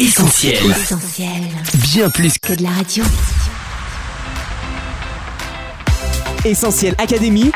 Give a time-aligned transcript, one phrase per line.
[0.00, 0.70] Essentiel.
[0.70, 1.42] Essentiel.
[1.74, 3.02] Bien plus Que de la radio.
[6.44, 7.50] Essentiel Académie.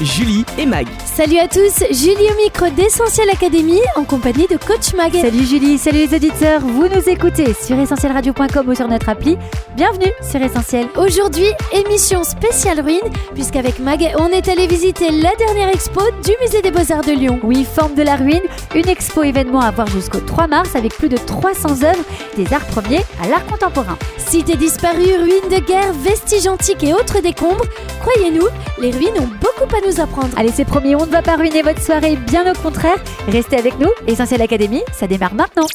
[0.00, 0.86] Julie et Mag.
[1.16, 5.12] Salut à tous, Julie au micro d'Essentiel Academy en compagnie de Coach Mag.
[5.12, 9.38] Salut Julie, salut les auditeurs, vous nous écoutez sur essentielradio.com ou sur notre appli.
[9.76, 10.88] Bienvenue sur Essentiel.
[10.96, 16.62] Aujourd'hui, émission spéciale ruine, puisqu'avec Mag, on est allé visiter la dernière expo du Musée
[16.62, 17.38] des Beaux-Arts de Lyon.
[17.44, 18.42] Oui, Forme de la ruine,
[18.74, 22.04] une expo événement à voir jusqu'au 3 mars avec plus de 300 œuvres
[22.36, 23.96] des arts premiers à l'art contemporain.
[24.18, 27.64] Cités disparues, ruines de guerre, vestiges antiques et autres décombres,
[28.00, 28.48] croyez-nous,
[28.80, 30.30] les ruines ont beaucoup à nous apprendre.
[30.36, 32.96] Allez, c'est promis, on ne va pas ruiner votre soirée, bien au contraire.
[33.28, 35.66] Restez avec nous, Essentiel Académie, ça démarre maintenant.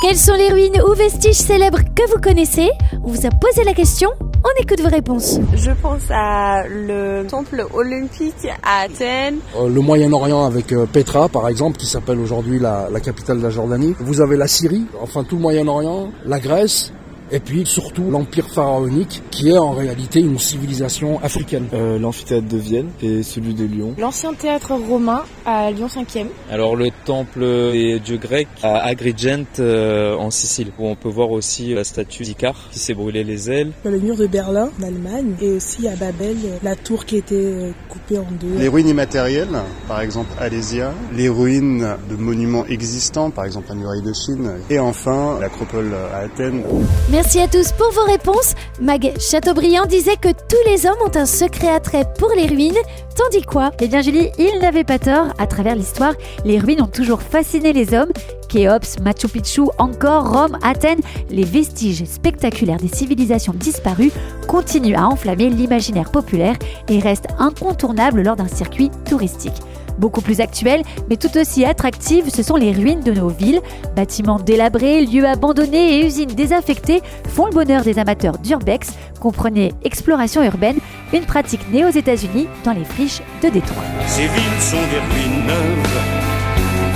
[0.00, 2.68] Quelles sont les ruines ou vestiges célèbres que vous connaissez
[3.04, 5.38] On vous a posé la question, on écoute vos réponses.
[5.54, 9.38] Je pense à le temple olympique à Athènes.
[9.56, 13.44] Euh, le Moyen-Orient avec euh, Petra, par exemple, qui s'appelle aujourd'hui la, la capitale de
[13.44, 13.94] la Jordanie.
[14.00, 16.92] Vous avez la Syrie, enfin tout le Moyen-Orient, la Grèce,
[17.32, 21.66] et puis surtout l'Empire pharaonique, qui est en réalité une civilisation africaine.
[21.72, 23.94] Euh, L'amphithéâtre de Vienne et celui de Lyon.
[23.98, 26.26] L'ancien théâtre romain à Lyon 5e.
[26.50, 31.30] Alors le temple des dieux grecs à Agrigent euh, en Sicile, où on peut voir
[31.30, 33.72] aussi la statue d'Icare qui s'est brûlé les ailes.
[33.84, 37.72] Le mur de Berlin en Allemagne et aussi à Babel, la tour qui était euh,
[37.88, 38.58] coupée en deux.
[38.58, 44.02] Les ruines immatérielles, par exemple Alésia, les ruines de monuments existants, par exemple la muraille
[44.02, 46.62] de Chine, et enfin l'acropole à Athènes.
[47.10, 48.54] Merci à tous pour vos réponses.
[48.80, 52.76] Mag Chateaubriand disait que tous les hommes ont un secret attrait pour les ruines,
[53.16, 55.28] tandis quoi Eh bien Julie, il n'avait pas tort.
[55.38, 56.14] À travers l'histoire,
[56.44, 58.10] les ruines ont toujours fasciné les hommes.
[58.48, 64.12] Khéops, Machu Picchu, encore Rome, Athènes, les vestiges spectaculaires des civilisations disparues
[64.48, 66.56] continuent à enflammer l'imaginaire populaire
[66.88, 69.62] et restent incontournables lors d'un circuit touristique.
[69.98, 73.60] Beaucoup plus actuelle, mais tout aussi attractive, ce sont les ruines de nos villes.
[73.94, 78.90] Bâtiments délabrés, lieux abandonnés et usines désaffectées font le bonheur des amateurs d'urbex.
[79.20, 80.78] Comprenez exploration urbaine,
[81.12, 83.84] une pratique née aux États-Unis dans les friches de Détroit.
[84.06, 86.00] Ces villes sont des ruines neuves,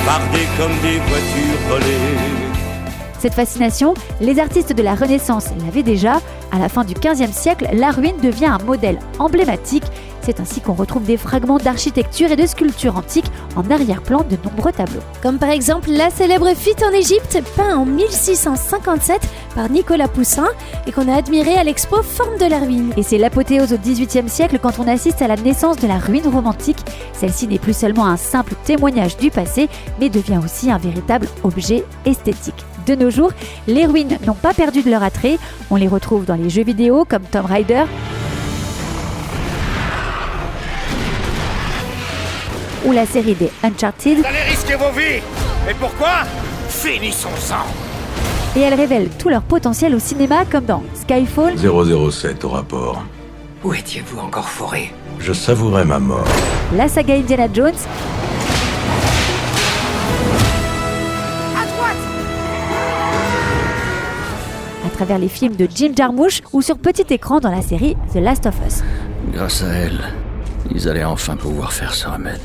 [0.05, 2.57] bardées comme des voitures volées.
[3.19, 6.21] Cette fascination, les artistes de la Renaissance l'avaient déjà.
[6.53, 9.84] À la fin du XVe siècle, la ruine devient un modèle emblématique.
[10.27, 14.73] C'est ainsi qu'on retrouve des fragments d'architecture et de sculpture antiques en arrière-plan de nombreux
[14.73, 15.01] tableaux.
[15.23, 19.21] Comme par exemple la célèbre fuite en Égypte, peint en 1657
[19.55, 20.49] par Nicolas Poussin
[20.89, 22.93] et qu'on a admiré à l'expo Forme de la ruine.
[22.97, 26.27] Et c'est l'apothéose au XVIIIe siècle quand on assiste à la naissance de la ruine
[26.27, 26.85] romantique.
[27.13, 29.69] Celle-ci n'est plus seulement un simple témoignage du passé,
[30.01, 32.65] mais devient aussi un véritable objet esthétique.
[32.85, 33.31] De nos jours,
[33.69, 35.39] les ruines n'ont pas perdu de leur attrait.
[35.71, 37.85] On les retrouve dans les jeux vidéo comme Tomb Raider.
[42.87, 44.19] Ou la série des Uncharted.
[44.19, 45.21] Vous allez risquer vos vies
[45.69, 46.23] Et pourquoi?
[46.69, 47.67] Finissons-en
[48.59, 51.55] Et elles révèlent tout leur potentiel au cinéma comme dans Skyfall.
[51.59, 53.03] 007 au rapport.
[53.65, 54.93] Où étiez-vous encore foré?
[55.19, 56.29] Je savourais ma mort.
[56.77, 57.75] La saga Indiana Jones.
[64.87, 68.17] à travers les films de Jim Jarmusch ou sur petit écran dans la série The
[68.19, 68.83] Last of Us.
[69.33, 70.01] Grâce à elle,
[70.75, 72.41] ils allaient enfin pouvoir faire ce remède.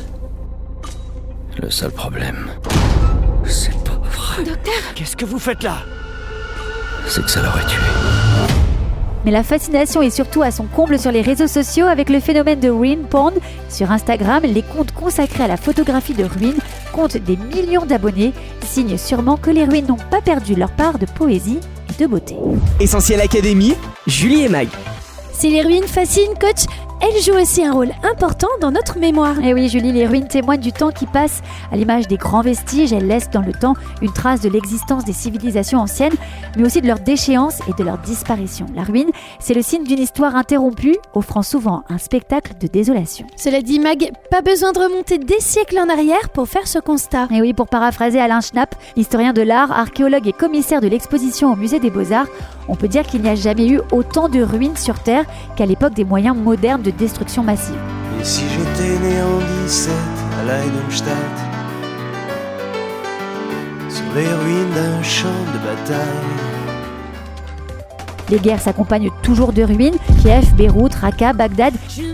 [1.58, 2.48] Le seul problème,
[3.46, 4.44] c'est pas vrai.
[4.44, 5.80] Docteur Qu'est-ce que vous faites là?
[7.08, 7.82] C'est que ça l'aurait tué.
[9.26, 12.60] Mais la fascination est surtout à son comble sur les réseaux sociaux avec le phénomène
[12.60, 13.34] de ruin porn.
[13.70, 16.60] Sur Instagram, les comptes consacrés à la photographie de ruines
[16.94, 18.34] comptent des millions d'abonnés,
[18.66, 22.36] signe sûrement que les ruines n'ont pas perdu leur part de poésie et de beauté.
[22.80, 23.76] Essentiel Académie,
[24.08, 24.70] Julie et Mag.
[25.34, 26.66] Si les ruines fascinent, coach,
[27.02, 29.40] elles jouent aussi un rôle important dans notre mémoire.
[29.40, 31.42] Et Eh oui, Julie, les ruines témoignent du temps qui passe.
[31.72, 35.14] À l'image des grands vestiges, elles laissent dans le temps une trace de l'existence des
[35.14, 36.14] civilisations anciennes,
[36.58, 38.68] mais aussi de leur déchéance et de leur disparition.
[38.76, 43.26] La ruine, c'est le signe d'une histoire interrompue, offrant souvent un spectacle de désolation.
[43.36, 47.28] Cela dit, Mag, pas besoin de remonter des siècles en arrière pour faire ce constat.
[47.32, 51.56] Et oui, pour paraphraser Alain Schnapp, historien de l'art, archéologue et commissaire de l'exposition au
[51.56, 52.28] musée des Beaux-Arts,
[52.68, 55.26] on peut dire qu'il n'y a jamais eu autant de ruines sur Terre
[55.56, 57.76] qu'à l'époque des moyens modernes de destruction massive.
[58.20, 59.94] Et si j'étais né en 17
[60.40, 61.16] à Leidenstadt
[63.90, 65.98] Sur les ruines d'un champ de bataille
[68.30, 71.74] Les guerres s'accompagnent toujours de ruines, Kiev, Beyrouth, Raqqa, Bagdad.
[71.90, 72.11] Je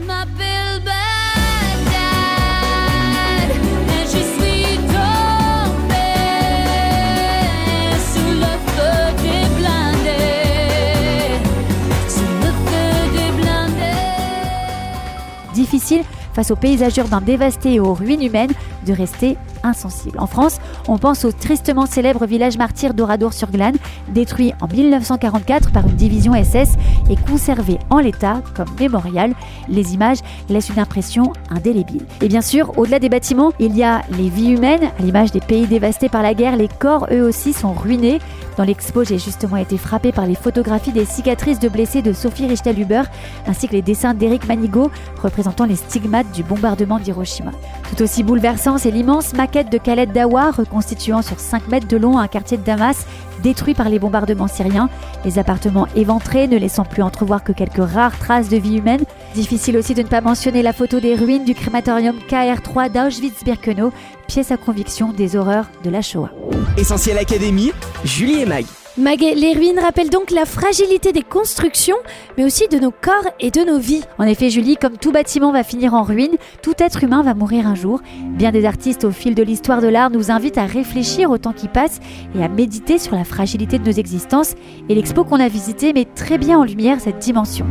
[16.38, 18.52] face aux paysages urbains dévastés et aux ruines humaines
[18.88, 20.18] de rester insensible.
[20.20, 20.58] En France,
[20.88, 23.76] on pense au tristement célèbre village martyr d'Oradour-sur-Glane,
[24.10, 26.74] détruit en 1944 par une division SS
[27.10, 29.34] et conservé en l'état comme mémorial.
[29.70, 30.20] Les images
[30.50, 32.06] laissent une impression indélébile.
[32.22, 34.90] Et bien sûr, au-delà des bâtiments, il y a les vies humaines.
[34.98, 38.20] À l'image des pays dévastés par la guerre, les corps eux aussi sont ruinés.
[38.58, 42.48] Dans l'expo, j'ai justement été frappé par les photographies des cicatrices de blessés de Sophie
[42.48, 43.04] Richtel-Huber,
[43.46, 44.90] ainsi que les dessins d'Éric Manigaud
[45.22, 47.52] représentant les stigmates du bombardement d'Hiroshima.
[47.90, 52.18] Tout aussi bouleversant, c'est l'immense maquette de Khaled Dawa, reconstituant sur 5 mètres de long
[52.18, 53.06] un quartier de Damas
[53.42, 54.90] détruit par les bombardements syriens,
[55.24, 59.04] les appartements éventrés ne laissant plus entrevoir que quelques rares traces de vie humaine.
[59.36, 63.92] Difficile aussi de ne pas mentionner la photo des ruines du crématorium KR3 d'Auschwitz-Birkenau,
[64.28, 66.32] pièce à conviction des horreurs de la Shoah.
[66.78, 67.72] Essentiel Académie,
[68.04, 68.66] Julie et Mag.
[69.00, 71.98] Les ruines rappellent donc la fragilité des constructions,
[72.36, 74.02] mais aussi de nos corps et de nos vies.
[74.18, 77.68] En effet, Julie, comme tout bâtiment va finir en ruine, tout être humain va mourir
[77.68, 78.02] un jour.
[78.24, 81.54] Bien des artistes au fil de l'histoire de l'art nous invitent à réfléchir au temps
[81.54, 82.00] qui passe
[82.36, 84.56] et à méditer sur la fragilité de nos existences.
[84.90, 87.68] Et l'expo qu'on a visité met très bien en lumière cette dimension.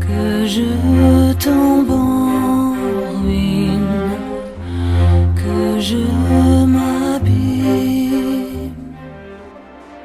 [0.00, 2.28] Que je tombe en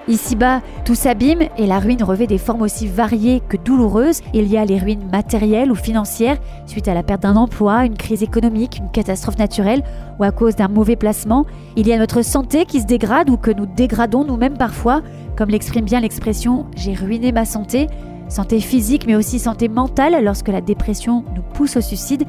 [0.09, 4.19] Ici-bas, tout s'abîme et la ruine revêt des formes aussi variées que douloureuses.
[4.33, 7.95] Il y a les ruines matérielles ou financières suite à la perte d'un emploi, une
[7.95, 9.81] crise économique, une catastrophe naturelle
[10.19, 11.45] ou à cause d'un mauvais placement.
[11.77, 15.01] Il y a notre santé qui se dégrade ou que nous dégradons nous-mêmes parfois,
[15.37, 17.87] comme l'exprime bien l'expression j'ai ruiné ma santé.
[18.27, 22.25] Santé physique mais aussi santé mentale lorsque la dépression nous pousse au suicide.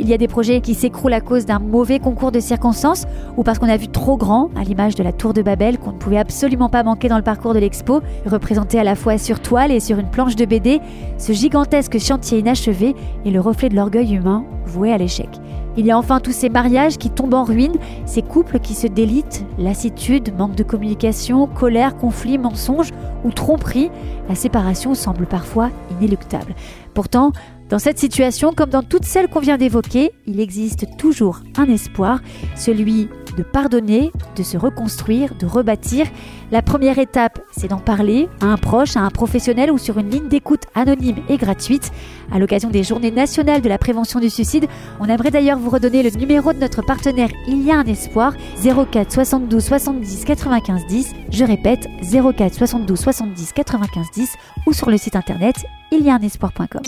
[0.00, 3.04] Il y a des projets qui s'écroulent à cause d'un mauvais concours de circonstances
[3.36, 5.90] ou parce qu'on a vu trop grand, à l'image de la tour de Babel qu'on
[5.90, 9.40] ne pouvait absolument pas manquer dans le parcours de l'expo, représenté à la fois sur
[9.40, 10.80] toile et sur une planche de BD.
[11.18, 12.94] Ce gigantesque chantier inachevé
[13.26, 15.28] est le reflet de l'orgueil humain voué à l'échec.
[15.76, 18.86] Il y a enfin tous ces mariages qui tombent en ruine, ces couples qui se
[18.86, 22.90] délitent, lassitude, manque de communication, colère, conflit, mensonge
[23.24, 23.90] ou tromperie.
[24.28, 26.54] La séparation semble parfois inéluctable.
[26.94, 27.32] Pourtant,
[27.68, 32.20] dans cette situation, comme dans toutes celles qu'on vient d'évoquer, il existe toujours un espoir,
[32.56, 36.06] celui de pardonner, de se reconstruire, de rebâtir.
[36.50, 40.10] La première étape, c'est d'en parler à un proche, à un professionnel ou sur une
[40.10, 41.92] ligne d'écoute anonyme et gratuite.
[42.32, 44.66] À l'occasion des journées nationales de la prévention du suicide,
[44.98, 48.32] on aimerait d'ailleurs vous redonner le numéro de notre partenaire Il y a un espoir
[48.62, 51.14] 04 72 70 95 10.
[51.30, 54.34] Je répète 04 72 70 95 10
[54.66, 55.56] ou sur le site internet
[55.92, 56.82] il y a un espoir.com.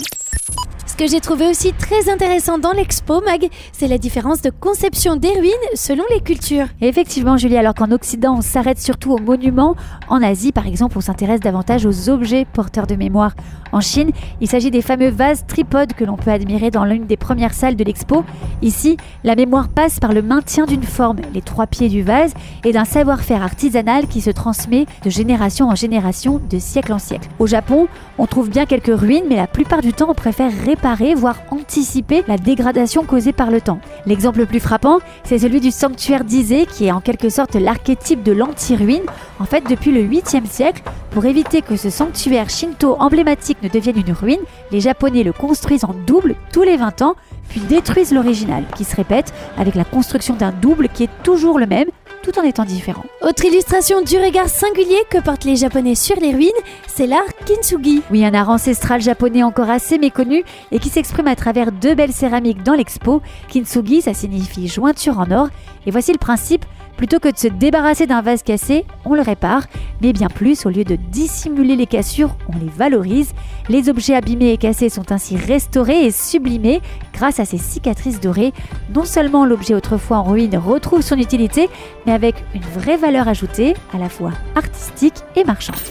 [0.91, 5.15] Ce que j'ai trouvé aussi très intéressant dans l'expo, Mag, c'est la différence de conception
[5.15, 6.65] des ruines selon les cultures.
[6.81, 9.77] Effectivement, Julie, alors qu'en Occident, on s'arrête surtout aux monuments,
[10.09, 13.31] en Asie, par exemple, on s'intéresse davantage aux objets porteurs de mémoire.
[13.71, 14.11] En Chine,
[14.41, 17.77] il s'agit des fameux vases tripodes que l'on peut admirer dans l'une des premières salles
[17.77, 18.25] de l'expo.
[18.61, 22.33] Ici, la mémoire passe par le maintien d'une forme, les trois pieds du vase,
[22.65, 27.29] et d'un savoir-faire artisanal qui se transmet de génération en génération, de siècle en siècle.
[27.39, 30.80] Au Japon, on trouve bien quelques ruines, mais la plupart du temps, on préfère réparer,
[31.15, 33.79] voire anticiper la dégradation causée par le temps.
[34.05, 38.23] L'exemple le plus frappant, c'est celui du sanctuaire d'Ise, qui est en quelque sorte l'archétype
[38.23, 39.03] de l'anti-ruine.
[39.39, 40.81] En fait, depuis le 8e siècle,
[41.11, 44.39] pour éviter que ce sanctuaire shinto emblématique ne devienne une ruine,
[44.71, 47.15] les Japonais le construisent en double tous les 20 ans,
[47.49, 51.67] puis détruisent l'original, qui se répète avec la construction d'un double qui est toujours le
[51.67, 51.89] même,
[52.21, 53.03] tout en étant différent.
[53.21, 56.49] Autre illustration du regard singulier que portent les Japonais sur les ruines,
[56.87, 58.01] c'est l'art kintsugi.
[58.11, 62.13] Oui, un art ancestral japonais encore assez méconnu et qui s'exprime à travers deux belles
[62.13, 63.21] céramiques dans l'expo.
[63.51, 65.47] Kintsugi, ça signifie jointure en or.
[65.85, 66.65] Et voici le principe.
[67.01, 69.63] Plutôt que de se débarrasser d'un vase cassé, on le répare,
[70.03, 73.31] mais bien plus, au lieu de dissimuler les cassures, on les valorise.
[73.69, 76.79] Les objets abîmés et cassés sont ainsi restaurés et sublimés
[77.11, 78.53] grâce à ces cicatrices dorées.
[78.93, 81.71] Non seulement l'objet autrefois en ruine retrouve son utilité,
[82.05, 85.81] mais avec une vraie valeur ajoutée, à la fois artistique et marchande.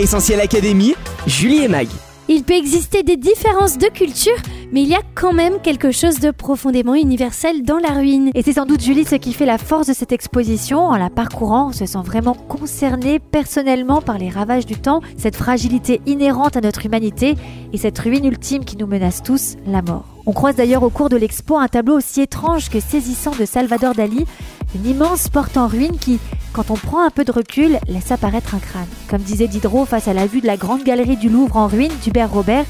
[0.00, 0.96] Essentiel Académie,
[1.28, 1.86] Julie et Mag.
[2.26, 4.34] Il peut exister des différences de culture,
[4.72, 8.30] mais il y a quand même quelque chose de profondément universel dans la ruine.
[8.34, 10.80] Et c'est sans doute Julie ce qui fait la force de cette exposition.
[10.80, 15.36] En la parcourant, on se sent vraiment concerné personnellement par les ravages du temps, cette
[15.36, 17.36] fragilité inhérente à notre humanité
[17.72, 20.04] et cette ruine ultime qui nous menace tous, la mort.
[20.26, 23.94] On croise d'ailleurs au cours de l'expo un tableau aussi étrange que saisissant de Salvador
[23.94, 24.26] Dali,
[24.74, 26.18] une immense porte en ruine qui,
[26.52, 28.88] quand on prend un peu de recul, laisse apparaître un crâne.
[29.08, 31.92] Comme disait Diderot face à la vue de la grande galerie du Louvre en ruine
[32.02, 32.64] d'Hubert Robert,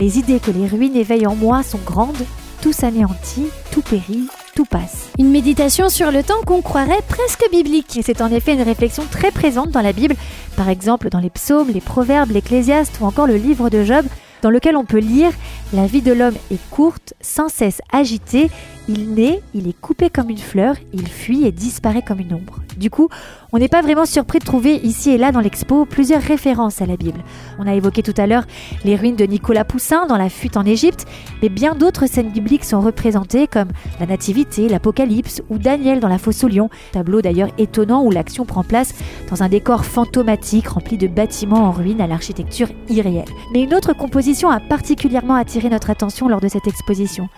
[0.00, 2.24] les idées que les ruines éveillent en moi sont grandes,
[2.62, 5.10] tout s'anéantit, tout périt, tout passe.
[5.18, 7.96] Une méditation sur le temps qu'on croirait presque biblique.
[7.96, 10.14] Et c'est en effet une réflexion très présente dans la Bible,
[10.56, 14.06] par exemple dans les psaumes, les proverbes, l'ecclésiaste ou encore le livre de Job,
[14.42, 15.32] dans lequel on peut lire
[15.72, 18.50] La vie de l'homme est courte, sans cesse agitée,
[18.88, 22.60] Il naît, il est coupé comme une fleur, il fuit et disparaît comme une ombre.
[22.78, 23.08] Du coup,
[23.52, 26.86] on n'est pas vraiment surpris de trouver ici et là dans l'expo plusieurs références à
[26.86, 27.24] la Bible.
[27.58, 28.44] On a évoqué tout à l'heure
[28.84, 31.04] les ruines de Nicolas Poussin dans la fuite en Égypte,
[31.42, 33.68] mais bien d'autres scènes bibliques sont représentées comme
[33.98, 38.44] la Nativité, l'Apocalypse ou Daniel dans la fosse au lion, tableau d'ailleurs étonnant où l'action
[38.44, 38.94] prend place
[39.28, 43.24] dans un décor fantomatique rempli de bâtiments en ruine à l'architecture irréelle.
[43.52, 47.28] Mais une autre composition a particulièrement attiré notre attention lors de cette exposition.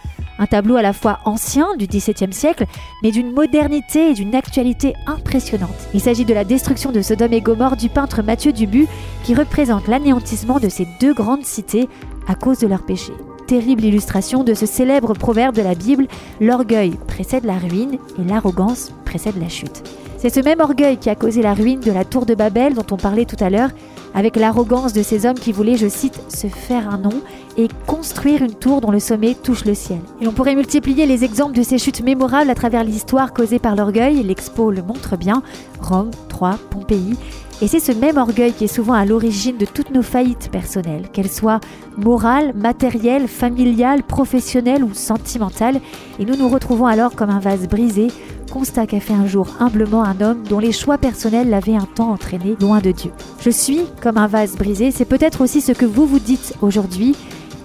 [0.41, 2.65] Un tableau à la fois ancien du XVIIe siècle,
[3.03, 5.69] mais d'une modernité et d'une actualité impressionnante.
[5.93, 8.89] Il s'agit de la destruction de Sodome et Gomorre du peintre Mathieu Dubu,
[9.23, 11.91] qui représente l'anéantissement de ces deux grandes cités
[12.27, 13.13] à cause de leurs péchés.
[13.47, 16.07] Terrible illustration de ce célèbre proverbe de la Bible,
[16.41, 19.83] l'orgueil précède la ruine et l'arrogance précède la chute.
[20.17, 22.87] C'est ce même orgueil qui a causé la ruine de la tour de Babel dont
[22.91, 23.71] on parlait tout à l'heure,
[24.14, 27.23] avec l'arrogance de ces hommes qui voulaient, je cite, se faire un nom
[27.57, 30.00] et construire une tour dont le sommet touche le ciel.
[30.21, 33.76] Et on pourrait multiplier les exemples de ces chutes mémorables à travers l'histoire causée par
[33.76, 35.43] l'orgueil, l'expo le montre bien,
[35.81, 37.17] Rome, Troie, Pompéi,
[37.62, 41.11] et c'est ce même orgueil qui est souvent à l'origine de toutes nos faillites personnelles,
[41.12, 41.61] qu'elles soient
[41.99, 45.79] morales, matérielles, familiales, professionnelles ou sentimentales,
[46.19, 48.09] et nous nous retrouvons alors comme un vase brisé,
[48.50, 52.11] constat qu'a fait un jour humblement un homme dont les choix personnels l'avaient un temps
[52.11, 53.12] entraîné loin de Dieu.
[53.40, 57.14] Je suis comme un vase brisé, c'est peut-être aussi ce que vous vous dites aujourd'hui,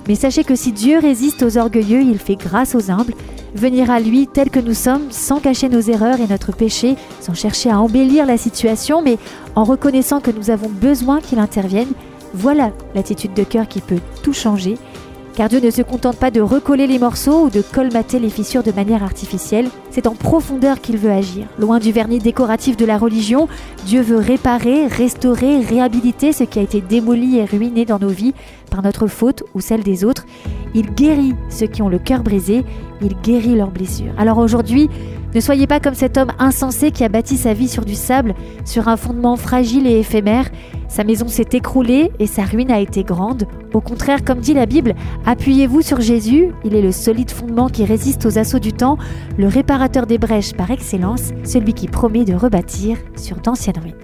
[0.07, 3.15] mais sachez que si Dieu résiste aux orgueilleux, il fait grâce aux humbles.
[3.55, 7.33] Venir à lui tel que nous sommes, sans cacher nos erreurs et notre péché, sans
[7.33, 9.17] chercher à embellir la situation, mais
[9.55, 11.87] en reconnaissant que nous avons besoin qu'il intervienne,
[12.33, 14.77] voilà l'attitude de cœur qui peut tout changer
[15.35, 18.63] car Dieu ne se contente pas de recoller les morceaux ou de colmater les fissures
[18.63, 21.45] de manière artificielle, c'est en profondeur qu'il veut agir.
[21.59, 23.49] Loin du vernis décoratif de la religion,
[23.85, 28.33] Dieu veut réparer, restaurer, réhabiliter ce qui a été démoli et ruiné dans nos vies
[28.71, 30.25] par notre faute ou celle des autres.
[30.73, 32.63] Il guérit ceux qui ont le cœur brisé,
[33.01, 34.13] il guérit leurs blessures.
[34.17, 34.89] Alors aujourd'hui,
[35.33, 38.35] ne soyez pas comme cet homme insensé qui a bâti sa vie sur du sable,
[38.63, 40.49] sur un fondement fragile et éphémère.
[40.87, 43.47] Sa maison s'est écroulée et sa ruine a été grande.
[43.73, 47.85] Au contraire, comme dit la Bible, appuyez-vous sur Jésus, il est le solide fondement qui
[47.85, 48.97] résiste aux assauts du temps,
[49.37, 53.95] le réparateur des brèches par excellence, celui qui promet de rebâtir sur d'anciennes ruines.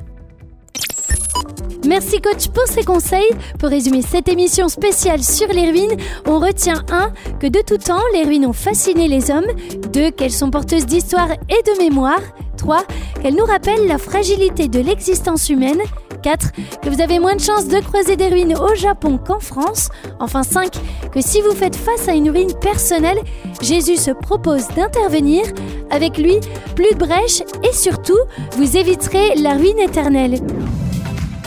[1.87, 3.29] Merci coach pour ces conseils.
[3.57, 5.97] Pour résumer cette émission spéciale sur les ruines,
[6.27, 7.11] on retient 1.
[7.39, 9.47] que de tout temps les ruines ont fasciné les hommes,
[9.91, 10.11] 2.
[10.11, 12.21] qu'elles sont porteuses d'histoire et de mémoire,
[12.57, 12.83] 3.
[13.21, 15.81] qu'elles nous rappellent la fragilité de l'existence humaine,
[16.21, 16.51] 4.
[16.81, 19.89] Que vous avez moins de chances de croiser des ruines au Japon qu'en France.
[20.19, 20.71] Enfin 5.
[21.11, 23.19] Que si vous faites face à une ruine personnelle,
[23.61, 25.43] Jésus se propose d'intervenir.
[25.89, 26.37] Avec lui,
[26.75, 28.19] plus de brèches et surtout,
[28.57, 30.39] vous éviterez la ruine éternelle.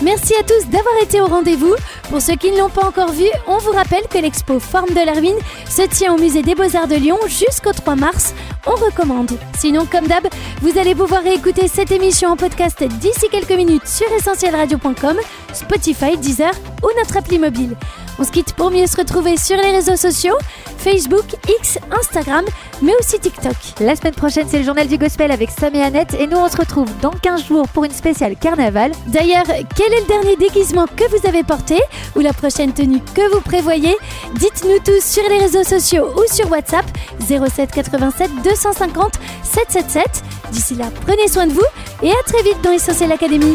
[0.03, 1.75] Merci à tous d'avoir été au rendez-vous.
[2.11, 5.07] Pour ceux qui ne l'ont pas encore vu, on vous rappelle que l'expo Forme de
[5.07, 5.39] la ruine
[5.69, 8.35] se tient au musée des Beaux-Arts de Lyon jusqu'au 3 mars.
[8.67, 9.33] On recommande.
[9.59, 10.27] Sinon, comme d'hab,
[10.63, 15.19] vous allez pouvoir réécouter cette émission en podcast d'ici quelques minutes sur essentielradio.com,
[15.53, 16.53] Spotify, Deezer
[16.83, 17.77] ou notre appli mobile.
[18.19, 20.37] On se quitte pour mieux se retrouver sur les réseaux sociaux,
[20.79, 21.25] Facebook,
[21.61, 22.45] X, Instagram,
[22.83, 23.57] mais aussi TikTok.
[23.81, 26.49] La semaine prochaine, c'est le journal du gospel avec Sam et Annette et nous on
[26.49, 28.93] se retrouve dans 15 jours pour une spéciale carnaval.
[29.07, 31.79] D'ailleurs, quel est le dernier déguisement que vous avez porté
[32.15, 33.97] ou la prochaine tenue que vous prévoyez?
[34.35, 36.87] Dites-nous tous sur les réseaux sociaux ou sur WhatsApp
[37.27, 40.23] 07 87 250 777.
[40.53, 41.67] D'ici là, prenez soin de vous
[42.03, 43.55] et à très vite dans Essentiel Academy.